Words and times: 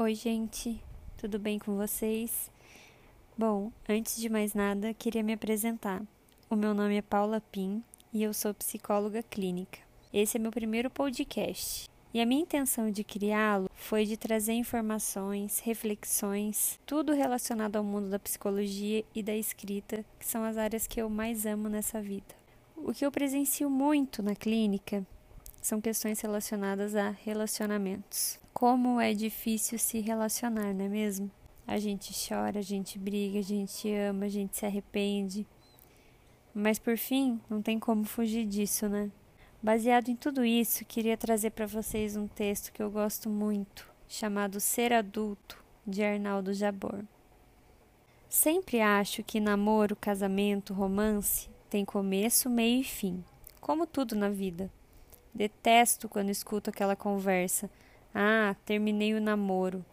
Oi, 0.00 0.14
gente, 0.14 0.80
tudo 1.16 1.40
bem 1.40 1.58
com 1.58 1.76
vocês? 1.76 2.52
Bom, 3.36 3.72
antes 3.88 4.16
de 4.20 4.28
mais 4.28 4.54
nada, 4.54 4.94
queria 4.94 5.24
me 5.24 5.32
apresentar. 5.32 6.00
O 6.48 6.54
meu 6.54 6.72
nome 6.72 6.96
é 6.96 7.02
Paula 7.02 7.40
Pim 7.40 7.82
e 8.12 8.22
eu 8.22 8.32
sou 8.32 8.54
psicóloga 8.54 9.24
clínica. 9.24 9.80
Esse 10.14 10.36
é 10.36 10.40
meu 10.40 10.52
primeiro 10.52 10.88
podcast. 10.88 11.90
E 12.14 12.20
a 12.20 12.24
minha 12.24 12.42
intenção 12.42 12.92
de 12.92 13.02
criá-lo 13.02 13.68
foi 13.74 14.04
de 14.04 14.16
trazer 14.16 14.52
informações, 14.52 15.58
reflexões, 15.58 16.78
tudo 16.86 17.12
relacionado 17.12 17.74
ao 17.74 17.82
mundo 17.82 18.08
da 18.08 18.20
psicologia 18.20 19.04
e 19.12 19.20
da 19.20 19.34
escrita, 19.34 20.04
que 20.16 20.24
são 20.24 20.44
as 20.44 20.56
áreas 20.56 20.86
que 20.86 21.02
eu 21.02 21.10
mais 21.10 21.44
amo 21.44 21.68
nessa 21.68 22.00
vida. 22.00 22.36
O 22.76 22.92
que 22.92 23.04
eu 23.04 23.10
presencio 23.10 23.68
muito 23.68 24.22
na 24.22 24.36
clínica 24.36 25.04
são 25.60 25.80
questões 25.80 26.20
relacionadas 26.20 26.94
a 26.94 27.10
relacionamentos. 27.10 28.38
Como 28.58 29.00
é 29.00 29.14
difícil 29.14 29.78
se 29.78 30.00
relacionar, 30.00 30.74
não 30.74 30.86
é 30.86 30.88
mesmo? 30.88 31.30
A 31.64 31.78
gente 31.78 32.12
chora, 32.12 32.58
a 32.58 32.62
gente 32.62 32.98
briga, 32.98 33.38
a 33.38 33.42
gente 33.42 33.88
ama, 33.94 34.24
a 34.24 34.28
gente 34.28 34.56
se 34.56 34.66
arrepende. 34.66 35.46
Mas 36.52 36.76
por 36.76 36.98
fim, 36.98 37.40
não 37.48 37.62
tem 37.62 37.78
como 37.78 38.02
fugir 38.02 38.44
disso, 38.44 38.88
né? 38.88 39.12
Baseado 39.62 40.08
em 40.08 40.16
tudo 40.16 40.44
isso, 40.44 40.84
queria 40.84 41.16
trazer 41.16 41.50
para 41.50 41.66
vocês 41.66 42.16
um 42.16 42.26
texto 42.26 42.72
que 42.72 42.82
eu 42.82 42.90
gosto 42.90 43.30
muito, 43.30 43.88
chamado 44.08 44.58
Ser 44.58 44.92
Adulto, 44.92 45.62
de 45.86 46.02
Arnaldo 46.02 46.52
Jabor. 46.52 47.04
Sempre 48.28 48.80
acho 48.80 49.22
que 49.22 49.38
namoro, 49.38 49.94
casamento, 49.94 50.74
romance 50.74 51.48
tem 51.70 51.84
começo, 51.84 52.50
meio 52.50 52.80
e 52.80 52.84
fim, 52.84 53.24
como 53.60 53.86
tudo 53.86 54.16
na 54.16 54.28
vida. 54.28 54.68
Detesto 55.32 56.08
quando 56.08 56.30
escuto 56.30 56.70
aquela 56.70 56.96
conversa. 56.96 57.70
Ah, 58.14 58.56
terminei 58.64 59.14
o 59.14 59.20
namoro. 59.20 59.84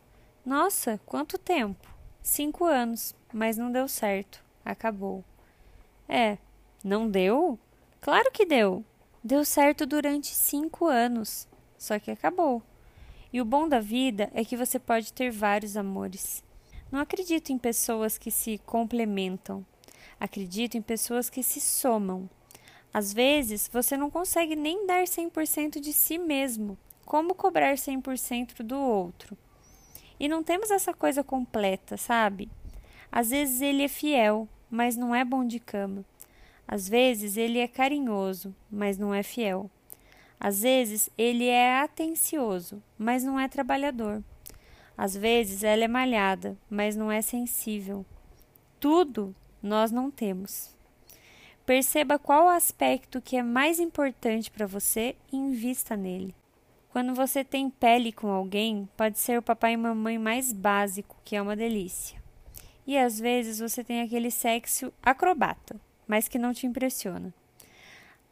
Nossa, 0.45 0.99
quanto 1.05 1.37
tempo? 1.37 1.87
Cinco 2.21 2.65
anos, 2.65 3.15
mas 3.33 3.57
não 3.57 3.71
deu 3.71 3.87
certo. 3.87 4.43
Acabou. 4.63 5.23
É, 6.07 6.37
não 6.83 7.09
deu? 7.09 7.59
Claro 7.99 8.31
que 8.31 8.45
deu. 8.45 8.83
Deu 9.23 9.43
certo 9.43 9.85
durante 9.85 10.27
cinco 10.27 10.85
anos, 10.85 11.47
só 11.77 11.97
que 11.97 12.11
acabou. 12.11 12.61
E 13.33 13.41
o 13.41 13.45
bom 13.45 13.67
da 13.67 13.79
vida 13.79 14.29
é 14.33 14.45
que 14.45 14.55
você 14.55 14.79
pode 14.79 15.11
ter 15.11 15.31
vários 15.31 15.75
amores. 15.75 16.43
Não 16.91 16.99
acredito 16.99 17.51
em 17.51 17.57
pessoas 17.57 18.17
que 18.17 18.31
se 18.31 18.59
complementam. 18.59 19.65
Acredito 20.19 20.77
em 20.77 20.81
pessoas 20.81 21.29
que 21.29 21.43
se 21.43 21.59
somam. 21.59 22.29
Às 22.93 23.11
vezes, 23.11 23.69
você 23.73 23.97
não 23.97 24.09
consegue 24.09 24.55
nem 24.55 24.87
dar 24.87 25.03
100% 25.03 25.79
de 25.79 25.91
si 25.91 26.17
mesmo. 26.17 26.77
Como 27.05 27.35
cobrar 27.35 27.75
100% 27.75 28.63
do 28.63 28.79
outro? 28.79 29.37
E 30.19 30.27
não 30.27 30.43
temos 30.43 30.71
essa 30.71 30.93
coisa 30.93 31.23
completa, 31.23 31.97
sabe? 31.97 32.49
Às 33.11 33.29
vezes 33.29 33.61
ele 33.61 33.83
é 33.83 33.87
fiel, 33.87 34.49
mas 34.69 34.97
não 34.97 35.13
é 35.13 35.23
bom 35.23 35.45
de 35.45 35.59
cama. 35.59 36.03
Às 36.67 36.89
vezes 36.89 37.37
ele 37.37 37.59
é 37.59 37.67
carinhoso, 37.67 38.55
mas 38.71 38.97
não 38.97 39.13
é 39.13 39.21
fiel. 39.21 39.69
Às 40.39 40.61
vezes 40.63 41.09
ele 41.17 41.47
é 41.47 41.79
atencioso, 41.79 42.81
mas 42.97 43.23
não 43.23 43.39
é 43.39 43.47
trabalhador. 43.47 44.23
Às 44.97 45.15
vezes 45.15 45.63
ela 45.63 45.83
é 45.83 45.87
malhada, 45.87 46.57
mas 46.69 46.95
não 46.95 47.11
é 47.11 47.21
sensível. 47.21 48.05
Tudo 48.79 49.35
nós 49.61 49.91
não 49.91 50.09
temos. 50.09 50.75
Perceba 51.65 52.17
qual 52.17 52.47
aspecto 52.47 53.21
que 53.21 53.35
é 53.35 53.43
mais 53.43 53.79
importante 53.79 54.49
para 54.49 54.67
você 54.67 55.15
e 55.31 55.35
invista 55.35 55.95
nele. 55.95 56.33
Quando 56.95 57.13
você 57.13 57.43
tem 57.43 57.69
pele 57.69 58.13
com 58.13 58.29
alguém, 58.29 58.87
pode 58.95 59.19
ser 59.19 59.37
o 59.37 59.41
papai 59.41 59.73
e 59.73 59.77
mamãe 59.77 60.17
mais 60.17 60.53
básico, 60.53 61.17
que 61.25 61.35
é 61.35 61.41
uma 61.41 61.53
delícia. 61.53 62.17
E 62.87 62.97
às 62.97 63.19
vezes 63.19 63.59
você 63.59 63.83
tem 63.83 63.99
aquele 63.99 64.31
sexo 64.31 64.93
acrobata, 65.03 65.75
mas 66.07 66.29
que 66.29 66.39
não 66.39 66.53
te 66.53 66.65
impressiona. 66.65 67.33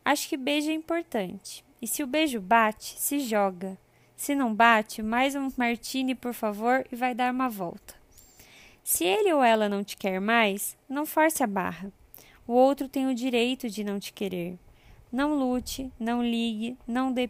Acho 0.05 0.29
que 0.29 0.37
beijo 0.37 0.71
é 0.71 0.73
importante. 0.73 1.61
E 1.81 1.85
se 1.85 2.03
o 2.03 2.07
beijo 2.07 2.39
bate, 2.39 2.95
se 2.97 3.19
joga. 3.19 3.77
Se 4.15 4.33
não 4.33 4.55
bate, 4.55 5.03
mais 5.03 5.35
um 5.35 5.49
martini, 5.57 6.15
por 6.15 6.33
favor, 6.33 6.87
e 6.89 6.95
vai 6.95 7.13
dar 7.13 7.33
uma 7.33 7.49
volta. 7.49 7.95
Se 8.81 9.03
ele 9.03 9.33
ou 9.33 9.43
ela 9.43 9.67
não 9.67 9.83
te 9.83 9.97
quer 9.97 10.21
mais, 10.21 10.77
não 10.87 11.05
force 11.05 11.43
a 11.43 11.47
barra. 11.47 11.91
O 12.47 12.53
outro 12.53 12.87
tem 12.87 13.07
o 13.07 13.13
direito 13.13 13.69
de 13.69 13.83
não 13.83 13.99
te 13.99 14.13
querer. 14.13 14.57
Não 15.11 15.33
lute, 15.37 15.91
não 15.99 16.23
ligue, 16.23 16.77
não 16.87 17.11
dê. 17.11 17.27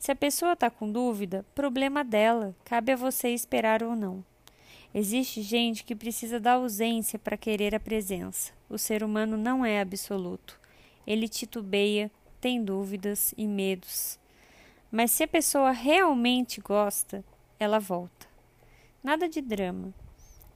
Se 0.00 0.10
a 0.10 0.16
pessoa 0.16 0.54
está 0.54 0.70
com 0.70 0.90
dúvida, 0.90 1.44
problema 1.54 2.02
dela, 2.02 2.56
cabe 2.64 2.90
a 2.90 2.96
você 2.96 3.28
esperar 3.28 3.82
ou 3.82 3.94
não. 3.94 4.24
Existe 4.94 5.42
gente 5.42 5.84
que 5.84 5.94
precisa 5.94 6.40
da 6.40 6.54
ausência 6.54 7.18
para 7.18 7.36
querer 7.36 7.74
a 7.74 7.78
presença. 7.78 8.50
O 8.66 8.78
ser 8.78 9.04
humano 9.04 9.36
não 9.36 9.62
é 9.62 9.78
absoluto. 9.78 10.58
Ele 11.06 11.28
titubeia, 11.28 12.10
tem 12.40 12.64
dúvidas 12.64 13.34
e 13.36 13.46
medos. 13.46 14.18
Mas 14.90 15.10
se 15.10 15.22
a 15.22 15.28
pessoa 15.28 15.70
realmente 15.70 16.62
gosta, 16.62 17.22
ela 17.58 17.78
volta. 17.78 18.26
Nada 19.04 19.28
de 19.28 19.42
drama. 19.42 19.92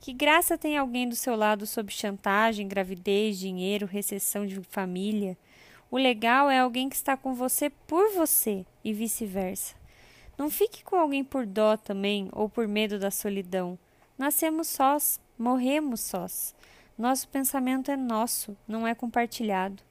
Que 0.01 0.15
graça 0.15 0.57
tem 0.57 0.79
alguém 0.79 1.07
do 1.07 1.15
seu 1.15 1.37
lado 1.37 1.67
sob 1.67 1.93
chantagem, 1.93 2.67
gravidez, 2.67 3.39
dinheiro, 3.39 3.85
recessão 3.85 4.47
de 4.47 4.59
família? 4.71 5.37
O 5.91 5.99
legal 5.99 6.49
é 6.49 6.61
alguém 6.61 6.89
que 6.89 6.97
está 6.97 7.15
com 7.15 7.35
você 7.35 7.69
por 7.69 8.11
você 8.15 8.65
e 8.85 8.93
vice-versa. 8.93 9.75
Não 10.37 10.51
fique 10.51 10.85
com 10.85 10.97
alguém 10.97 11.25
por 11.25 11.47
dó 11.47 11.77
também 11.77 12.29
ou 12.33 12.49
por 12.49 12.69
medo 12.69 12.99
da 12.99 13.11
solidão. 13.11 13.79
Nascemos 14.19 14.69
sós, 14.69 15.19
morremos 15.39 16.01
sós. 16.01 16.55
Nosso 16.99 17.27
pensamento 17.29 17.91
é 17.91 17.97
nosso, 17.97 18.57
não 18.69 18.87
é 18.87 18.95
compartilhado. 18.95 19.83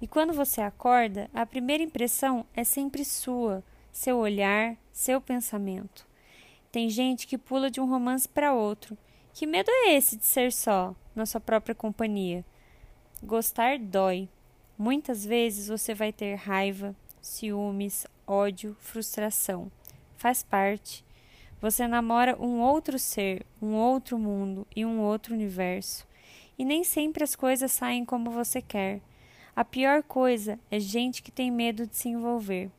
E 0.00 0.06
quando 0.06 0.32
você 0.32 0.60
acorda, 0.60 1.30
a 1.32 1.46
primeira 1.46 1.82
impressão 1.82 2.44
é 2.54 2.64
sempre 2.64 3.04
sua, 3.04 3.62
seu 3.92 4.18
olhar, 4.18 4.76
seu 4.92 5.20
pensamento. 5.20 6.06
Tem 6.72 6.90
gente 6.90 7.26
que 7.26 7.38
pula 7.38 7.70
de 7.70 7.80
um 7.80 7.88
romance 7.88 8.28
para 8.28 8.52
outro 8.52 8.98
que 9.34 9.46
medo 9.46 9.70
é 9.70 9.94
esse 9.94 10.16
de 10.16 10.26
ser 10.26 10.52
só, 10.52 10.94
na 11.14 11.24
sua 11.24 11.40
própria 11.40 11.74
companhia? 11.74 12.44
Gostar 13.22 13.78
dói. 13.78 14.28
Muitas 14.76 15.24
vezes 15.24 15.68
você 15.68 15.94
vai 15.94 16.12
ter 16.12 16.34
raiva, 16.34 16.94
ciúmes, 17.22 18.06
ódio, 18.26 18.76
frustração. 18.80 19.70
Faz 20.16 20.42
parte. 20.42 21.04
Você 21.60 21.86
namora 21.86 22.36
um 22.38 22.60
outro 22.60 22.98
ser, 22.98 23.46
um 23.60 23.74
outro 23.74 24.18
mundo 24.18 24.66
e 24.74 24.84
um 24.84 25.00
outro 25.00 25.32
universo. 25.32 26.06
E 26.58 26.64
nem 26.64 26.82
sempre 26.82 27.22
as 27.22 27.36
coisas 27.36 27.70
saem 27.72 28.04
como 28.04 28.30
você 28.30 28.60
quer. 28.60 29.00
A 29.54 29.64
pior 29.64 30.02
coisa 30.02 30.58
é 30.70 30.80
gente 30.80 31.22
que 31.22 31.30
tem 31.30 31.50
medo 31.50 31.86
de 31.86 31.96
se 31.96 32.08
envolver. 32.08 32.70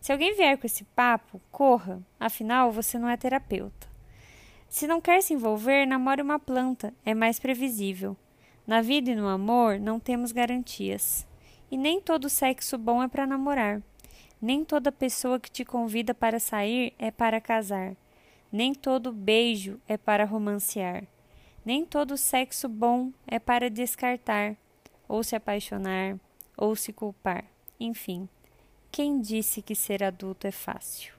Se 0.00 0.12
alguém 0.12 0.34
vier 0.34 0.58
com 0.58 0.66
esse 0.66 0.84
papo, 0.84 1.40
corra, 1.50 2.00
afinal 2.20 2.70
você 2.70 2.98
não 2.98 3.08
é 3.08 3.16
terapeuta. 3.16 3.88
Se 4.68 4.86
não 4.86 5.00
quer 5.00 5.22
se 5.22 5.32
envolver, 5.32 5.86
namore 5.86 6.20
uma 6.20 6.38
planta, 6.38 6.92
é 7.04 7.14
mais 7.14 7.38
previsível. 7.38 8.16
Na 8.66 8.82
vida 8.82 9.10
e 9.10 9.16
no 9.16 9.26
amor 9.26 9.80
não 9.80 9.98
temos 9.98 10.30
garantias. 10.30 11.27
E 11.70 11.76
nem 11.76 12.00
todo 12.00 12.28
sexo 12.28 12.78
bom 12.78 13.02
é 13.02 13.08
para 13.08 13.26
namorar. 13.26 13.82
Nem 14.40 14.64
toda 14.64 14.92
pessoa 14.92 15.40
que 15.40 15.50
te 15.50 15.64
convida 15.64 16.14
para 16.14 16.38
sair 16.38 16.94
é 16.98 17.10
para 17.10 17.40
casar. 17.40 17.96
Nem 18.50 18.72
todo 18.72 19.12
beijo 19.12 19.80
é 19.86 19.98
para 19.98 20.24
romancear. 20.24 21.04
Nem 21.64 21.84
todo 21.84 22.16
sexo 22.16 22.68
bom 22.68 23.12
é 23.26 23.38
para 23.38 23.68
descartar, 23.68 24.56
ou 25.06 25.22
se 25.22 25.36
apaixonar, 25.36 26.18
ou 26.56 26.74
se 26.74 26.92
culpar. 26.92 27.44
Enfim, 27.78 28.26
quem 28.90 29.20
disse 29.20 29.60
que 29.60 29.74
ser 29.74 30.02
adulto 30.02 30.46
é 30.46 30.50
fácil? 30.50 31.17